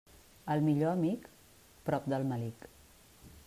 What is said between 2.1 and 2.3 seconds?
del